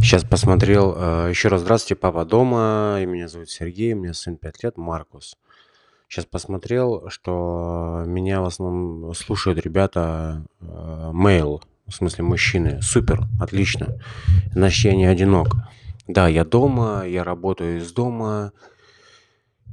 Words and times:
Сейчас 0.00 0.24
посмотрел, 0.24 0.94
э, 0.96 1.26
еще 1.30 1.48
раз 1.48 1.62
здравствуйте, 1.62 2.00
папа 2.00 2.24
дома, 2.24 2.98
и 3.02 3.06
меня 3.06 3.28
зовут 3.28 3.50
Сергей, 3.50 3.94
меня 3.94 4.14
сын 4.14 4.36
5 4.36 4.62
лет, 4.62 4.76
Маркус. 4.76 5.36
Сейчас 6.08 6.24
посмотрел, 6.24 7.10
что 7.10 8.04
меня 8.06 8.40
в 8.40 8.46
основном 8.46 9.12
слушают 9.14 9.58
ребята 9.58 10.44
э, 10.60 10.64
male, 11.12 11.60
в 11.86 11.92
смысле 11.92 12.24
мужчины. 12.24 12.80
Супер, 12.80 13.22
отлично. 13.40 13.98
Значит, 14.52 14.84
я 14.84 14.96
не 14.96 15.04
одинок. 15.04 15.48
Да, 16.06 16.28
я 16.28 16.44
дома, 16.44 17.04
я 17.06 17.24
работаю 17.24 17.78
из 17.78 17.92
дома. 17.92 18.52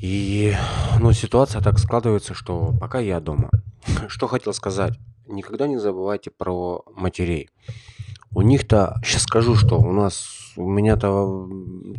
И, 0.00 0.54
ну, 1.00 1.12
ситуация 1.12 1.60
так 1.60 1.78
складывается, 1.78 2.34
что 2.34 2.72
пока 2.78 3.00
я 3.00 3.20
дома. 3.20 3.50
Что 4.08 4.28
хотел 4.28 4.52
сказать. 4.52 4.98
Никогда 5.26 5.66
не 5.66 5.78
забывайте 5.78 6.30
про 6.30 6.84
матерей. 6.94 7.50
У 8.32 8.42
них-то, 8.42 9.00
сейчас 9.04 9.22
скажу, 9.22 9.56
что 9.56 9.78
у 9.78 9.92
нас, 9.92 10.52
у 10.56 10.68
меня-то 10.68 11.48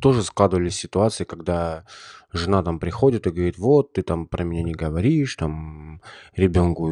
тоже 0.01 0.23
складывались 0.23 0.75
ситуации, 0.75 1.25
когда 1.25 1.85
жена 2.31 2.63
там 2.63 2.79
приходит 2.79 3.27
и 3.27 3.31
говорит, 3.31 3.57
вот, 3.57 3.93
ты 3.93 4.01
там 4.01 4.27
про 4.27 4.43
меня 4.43 4.63
не 4.63 4.73
говоришь, 4.73 5.35
там, 5.35 6.01
ребенку 6.35 6.89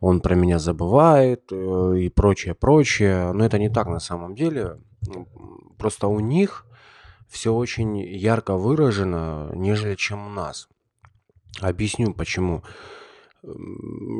он 0.00 0.20
про 0.20 0.34
меня 0.34 0.58
забывает 0.58 1.50
э, 1.50 1.98
и 1.98 2.08
прочее, 2.10 2.54
прочее. 2.54 3.32
Но 3.32 3.44
это 3.44 3.58
не 3.58 3.70
так 3.70 3.86
на 3.88 4.00
самом 4.00 4.34
деле. 4.34 4.78
Просто 5.78 6.06
у 6.08 6.20
них 6.20 6.66
все 7.28 7.52
очень 7.52 7.98
ярко 7.98 8.56
выражено, 8.56 9.50
нежели 9.54 9.94
чем 9.94 10.26
у 10.26 10.30
нас. 10.30 10.68
Объясню 11.60 12.12
почему. 12.12 12.62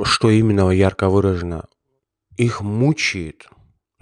Что 0.02 0.30
именно 0.30 0.70
ярко 0.70 1.08
выражено. 1.08 1.69
Их 2.36 2.60
мучает 2.62 3.48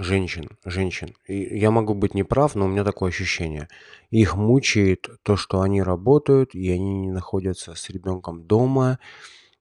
женщин, 0.03 0.49
женщин. 0.65 1.15
И 1.27 1.59
я 1.59 1.71
могу 1.71 1.95
быть 1.95 2.15
неправ, 2.15 2.55
но 2.55 2.67
у 2.67 2.69
меня 2.69 2.85
такое 2.85 3.11
ощущение. 3.11 3.69
Их 4.11 4.37
мучает 4.37 5.09
то, 5.23 5.37
что 5.37 5.61
они 5.61 5.83
работают, 5.83 6.55
и 6.55 6.71
они 6.71 6.95
не 6.95 7.11
находятся 7.11 7.75
с 7.75 7.91
ребенком 7.91 8.45
дома. 8.45 8.99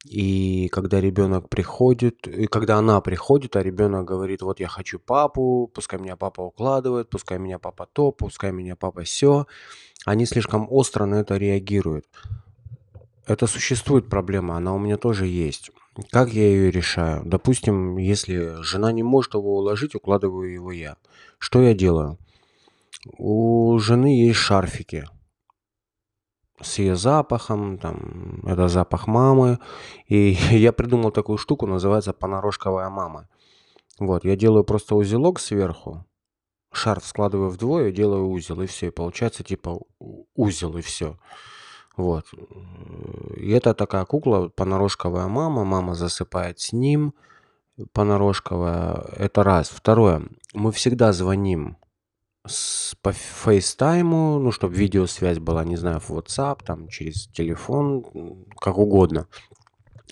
И 0.05 0.67
когда 0.69 0.99
ребенок 0.99 1.47
приходит, 1.49 2.27
и 2.27 2.47
когда 2.47 2.77
она 2.77 3.01
приходит, 3.01 3.55
а 3.55 3.61
ребенок 3.61 4.05
говорит, 4.05 4.41
вот 4.41 4.59
я 4.59 4.67
хочу 4.67 4.97
папу, 4.97 5.69
пускай 5.73 5.99
меня 5.99 6.15
папа 6.15 6.41
укладывает, 6.41 7.09
пускай 7.09 7.37
меня 7.37 7.59
папа 7.59 7.87
то, 7.91 8.11
пускай 8.11 8.51
меня 8.51 8.75
папа 8.75 9.03
все, 9.03 9.45
они 10.05 10.25
слишком 10.25 10.67
остро 10.71 11.05
на 11.05 11.15
это 11.15 11.37
реагируют. 11.37 12.05
Это 13.27 13.45
существует 13.45 14.09
проблема, 14.09 14.57
она 14.57 14.73
у 14.73 14.79
меня 14.79 14.97
тоже 14.97 15.27
есть. 15.27 15.69
Как 16.09 16.33
я 16.33 16.43
ее 16.43 16.71
решаю? 16.71 17.23
Допустим, 17.25 17.97
если 17.97 18.61
жена 18.61 18.91
не 18.91 19.03
может 19.03 19.33
его 19.33 19.57
уложить, 19.57 19.95
укладываю 19.95 20.51
его 20.51 20.71
я. 20.71 20.95
Что 21.37 21.61
я 21.61 21.73
делаю? 21.73 22.17
У 23.17 23.77
жены 23.79 24.19
есть 24.19 24.39
шарфики 24.39 25.05
с 26.61 26.79
ее 26.79 26.95
запахом, 26.95 27.77
там, 27.77 28.41
это 28.45 28.67
запах 28.67 29.07
мамы. 29.07 29.59
И 30.07 30.31
я 30.51 30.71
придумал 30.71 31.11
такую 31.11 31.37
штуку, 31.37 31.67
называется 31.67 32.13
понарошковая 32.13 32.89
мама. 32.89 33.27
Вот, 33.99 34.23
я 34.25 34.35
делаю 34.35 34.63
просто 34.63 34.95
узелок 34.95 35.39
сверху, 35.39 36.05
шарф 36.73 37.05
складываю 37.05 37.49
вдвое, 37.49 37.91
делаю 37.91 38.29
узел, 38.29 38.61
и 38.61 38.65
все. 38.65 38.87
И 38.87 38.91
получается 38.91 39.43
типа 39.43 39.79
узел, 40.35 40.77
и 40.77 40.81
все. 40.81 41.17
Вот. 41.97 42.25
И 43.37 43.51
это 43.51 43.73
такая 43.73 44.05
кукла, 44.05 44.49
понарошковая 44.49 45.27
мама. 45.27 45.63
Мама 45.63 45.93
засыпает 45.93 46.59
с 46.59 46.73
ним. 46.73 47.13
Понарошковая. 47.93 49.05
Это 49.17 49.43
раз. 49.43 49.69
Второе. 49.69 50.23
Мы 50.53 50.71
всегда 50.71 51.13
звоним 51.13 51.77
с, 52.45 52.95
по 53.01 53.11
фейстайму, 53.11 54.39
ну, 54.39 54.51
чтобы 54.51 54.75
видеосвязь 54.75 55.39
была, 55.39 55.63
не 55.63 55.75
знаю, 55.75 55.99
в 55.99 56.09
WhatsApp, 56.11 56.63
там, 56.65 56.87
через 56.87 57.27
телефон, 57.27 58.03
как 58.59 58.77
угодно. 58.77 59.27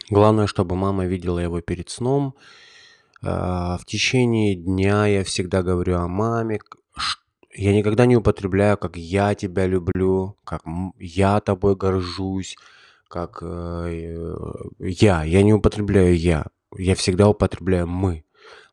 Главное, 0.09 0.47
чтобы 0.47 0.75
мама 0.75 1.05
видела 1.05 1.39
его 1.39 1.61
перед 1.61 1.89
сном. 1.89 2.35
А, 3.21 3.77
в 3.77 3.85
течение 3.85 4.55
дня 4.55 5.05
я 5.07 5.23
всегда 5.23 5.63
говорю 5.63 5.97
о 5.97 6.07
маме, 6.07 6.59
я 7.53 7.73
никогда 7.73 8.05
не 8.05 8.15
употребляю, 8.15 8.77
как 8.77 8.95
я 8.95 9.35
тебя 9.35 9.65
люблю, 9.65 10.37
как 10.43 10.63
я 10.99 11.39
тобой 11.39 11.75
горжусь, 11.75 12.55
как 13.07 13.39
э, 13.41 14.25
я. 14.79 15.23
Я 15.23 15.43
не 15.43 15.53
употребляю 15.53 16.17
я. 16.17 16.45
Я 16.77 16.95
всегда 16.95 17.27
употребляю 17.27 17.87
мы. 17.87 18.23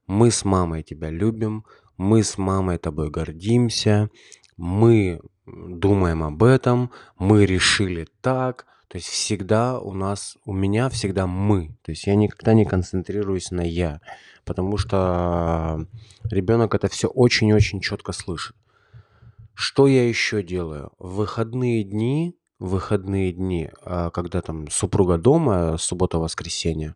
Мы 0.07 0.31
с 0.31 0.45
мамой 0.45 0.83
тебя 0.83 1.11
любим, 1.11 1.65
мы 1.97 2.23
с 2.23 2.39
мамой 2.39 2.79
тобой 2.79 3.11
гордимся, 3.11 4.11
мы 4.57 5.21
думаем 5.47 6.23
об 6.23 6.43
этом, 6.45 6.91
мы 7.19 7.47
решили 7.47 8.07
так. 8.21 8.67
То 8.89 8.99
есть 8.99 9.09
всегда 9.09 9.81
у 9.81 9.93
нас, 9.93 10.37
у 10.45 10.53
меня 10.53 10.89
всегда 10.91 11.27
мы. 11.27 11.77
То 11.83 11.91
есть 11.91 12.07
я 12.07 12.15
никогда 12.15 12.55
не 12.55 12.65
концентрируюсь 12.65 13.51
на 13.51 13.63
я, 13.63 14.01
потому 14.45 14.77
что 14.77 15.87
ребенок 16.31 16.75
это 16.75 16.89
все 16.89 17.09
очень-очень 17.09 17.81
четко 17.81 18.13
слышит. 18.13 18.55
Что 19.57 19.87
я 19.87 20.07
еще 20.07 20.43
делаю? 20.43 20.93
В 20.99 21.15
выходные 21.15 21.83
дни, 21.83 22.37
в 22.59 22.73
выходные 22.73 23.33
дни, 23.33 23.71
а, 23.81 24.11
когда 24.11 24.43
там 24.43 24.69
супруга 24.69 25.17
дома, 25.17 25.79
суббота-воскресенье, 25.79 26.95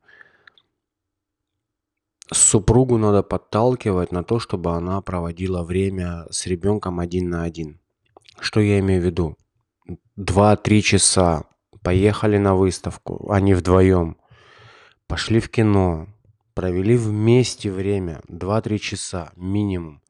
супругу 2.30 2.98
надо 2.98 3.22
подталкивать 3.22 4.12
на 4.12 4.22
то, 4.22 4.38
чтобы 4.38 4.76
она 4.76 5.00
проводила 5.00 5.62
время 5.62 6.26
с 6.30 6.46
ребенком 6.46 7.00
один 7.00 7.30
на 7.30 7.44
один. 7.44 7.80
Что 8.38 8.60
я 8.60 8.78
имею 8.80 9.00
в 9.00 9.06
виду? 9.06 9.38
Два-три 10.16 10.82
часа 10.82 11.44
поехали 11.82 12.36
на 12.36 12.54
выставку, 12.54 13.32
они 13.32 13.54
вдвоем, 13.54 14.18
пошли 15.06 15.40
в 15.40 15.48
кино, 15.48 16.08
провели 16.52 16.98
вместе 16.98 17.70
время, 17.70 18.20
два-три 18.28 18.78
часа 18.78 19.32
минимум 19.34 20.02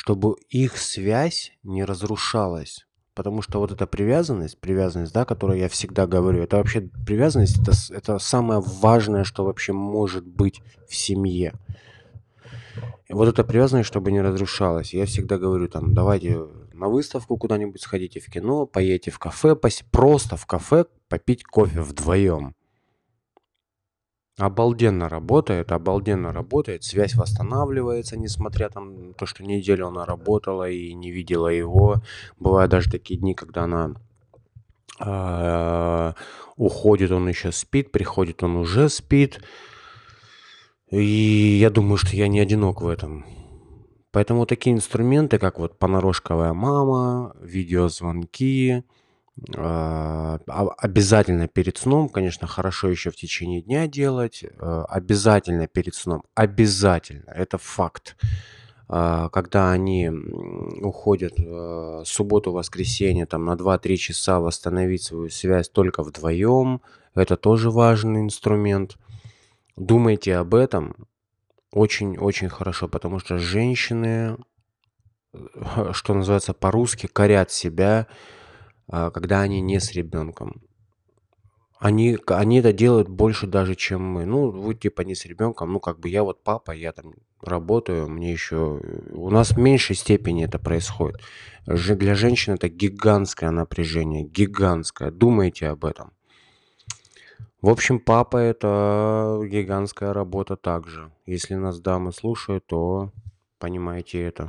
чтобы 0.00 0.36
их 0.48 0.78
связь 0.78 1.52
не 1.62 1.84
разрушалась. 1.84 2.86
Потому 3.14 3.42
что 3.42 3.58
вот 3.58 3.70
эта 3.70 3.86
привязанность, 3.86 4.58
привязанность, 4.58 5.12
да, 5.12 5.26
которую 5.26 5.58
я 5.58 5.68
всегда 5.68 6.06
говорю, 6.06 6.42
это 6.42 6.56
вообще 6.56 6.88
привязанность, 7.04 7.60
это, 7.60 7.72
это 7.90 8.18
самое 8.18 8.60
важное, 8.60 9.24
что 9.24 9.44
вообще 9.44 9.74
может 9.74 10.26
быть 10.26 10.62
в 10.88 10.96
семье. 10.96 11.52
И 13.08 13.12
вот 13.12 13.28
эта 13.28 13.44
привязанность, 13.44 13.88
чтобы 13.88 14.10
не 14.10 14.22
разрушалась. 14.22 14.94
Я 14.94 15.04
всегда 15.04 15.36
говорю, 15.36 15.68
там, 15.68 15.92
давайте 15.92 16.46
на 16.72 16.88
выставку 16.88 17.36
куда-нибудь 17.36 17.82
сходите, 17.82 18.20
в 18.20 18.30
кино, 18.30 18.64
поедете 18.64 19.10
в 19.10 19.18
кафе, 19.18 19.54
пос... 19.54 19.82
просто 19.90 20.38
в 20.38 20.46
кафе 20.46 20.86
попить 21.10 21.44
кофе 21.44 21.82
вдвоем. 21.82 22.54
Обалденно 24.40 25.10
работает, 25.10 25.70
обалденно 25.70 26.32
работает. 26.32 26.82
Связь 26.82 27.14
восстанавливается, 27.14 28.16
несмотря 28.16 28.70
там 28.70 29.12
то, 29.12 29.26
что 29.26 29.44
неделю 29.44 29.88
она 29.88 30.06
работала 30.06 30.66
и 30.66 30.94
не 30.94 31.10
видела 31.10 31.48
его. 31.48 31.96
Бывают 32.38 32.70
даже 32.70 32.90
такие 32.90 33.20
дни, 33.20 33.34
когда 33.34 33.64
она 33.64 33.94
а, 34.98 36.14
уходит, 36.56 37.10
он 37.10 37.28
еще 37.28 37.52
спит, 37.52 37.92
приходит, 37.92 38.42
он 38.42 38.56
уже 38.56 38.88
спит. 38.88 39.42
И 40.90 41.58
я 41.60 41.68
думаю, 41.68 41.98
что 41.98 42.16
я 42.16 42.26
не 42.26 42.40
одинок 42.40 42.80
в 42.80 42.88
этом. 42.88 43.26
Поэтому 44.10 44.46
такие 44.46 44.74
инструменты, 44.74 45.38
как 45.38 45.58
вот 45.58 45.78
понарошковая 45.78 46.54
мама, 46.54 47.36
видеозвонки, 47.42 48.84
обязательно 49.46 51.48
перед 51.48 51.78
сном, 51.78 52.08
конечно, 52.08 52.46
хорошо 52.46 52.88
еще 52.88 53.10
в 53.10 53.16
течение 53.16 53.62
дня 53.62 53.86
делать, 53.86 54.44
э, 54.44 54.84
обязательно 54.88 55.66
перед 55.66 55.94
сном, 55.94 56.24
обязательно, 56.34 57.30
это 57.30 57.58
факт. 57.58 58.16
А, 58.88 59.28
когда 59.28 59.70
они 59.70 60.10
уходят 60.82 61.34
субботу, 62.06 62.52
воскресенье, 62.52 63.26
там 63.26 63.44
на 63.44 63.54
2-3 63.54 63.96
часа 63.96 64.40
восстановить 64.40 65.04
свою 65.04 65.30
связь 65.30 65.68
только 65.68 66.02
вдвоем, 66.02 66.80
это 67.14 67.36
тоже 67.36 67.70
важный 67.70 68.22
инструмент. 68.22 68.98
Думайте 69.76 70.36
об 70.36 70.54
этом 70.54 70.94
очень-очень 71.72 72.48
хорошо, 72.48 72.88
потому 72.88 73.18
что 73.18 73.38
женщины, 73.38 74.36
э, 75.32 75.92
что 75.92 76.14
называется 76.14 76.52
по-русски, 76.52 77.06
корят 77.06 77.50
себя, 77.50 78.06
а, 78.08 78.39
когда 78.90 79.40
они 79.42 79.60
не 79.60 79.80
с 79.80 79.92
ребенком. 79.92 80.62
Они, 81.78 82.18
они 82.26 82.58
это 82.58 82.74
делают 82.74 83.08
больше 83.08 83.46
даже, 83.46 83.74
чем 83.74 84.02
мы. 84.02 84.26
Ну, 84.26 84.50
вы 84.50 84.74
типа 84.74 85.00
не 85.00 85.14
с 85.14 85.24
ребенком, 85.24 85.72
ну, 85.72 85.80
как 85.80 85.98
бы 85.98 86.10
я 86.10 86.22
вот 86.24 86.42
папа, 86.42 86.72
я 86.72 86.92
там 86.92 87.14
работаю, 87.40 88.06
мне 88.08 88.32
еще... 88.32 88.80
У 89.12 89.30
нас 89.30 89.52
в 89.52 89.58
меньшей 89.58 89.96
степени 89.96 90.44
это 90.44 90.58
происходит. 90.58 91.22
Для 91.66 92.14
женщин 92.14 92.52
это 92.54 92.68
гигантское 92.68 93.50
напряжение, 93.50 94.24
гигантское. 94.24 95.10
Думайте 95.10 95.68
об 95.68 95.86
этом. 95.86 96.12
В 97.62 97.68
общем, 97.68 97.98
папа 97.98 98.36
это 98.36 99.40
гигантская 99.44 100.12
работа 100.12 100.56
также. 100.56 101.10
Если 101.24 101.54
нас 101.54 101.80
дамы 101.80 102.12
слушают, 102.12 102.66
то 102.66 103.12
понимаете 103.58 104.22
это. 104.22 104.38